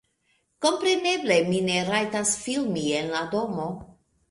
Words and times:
Kompreneble 0.65 1.37
mi 1.51 1.59
ne 1.67 1.77
rajtas 1.91 2.33
filmi 2.49 2.89
en 3.03 3.15
la 3.15 3.23
domo 3.39 3.71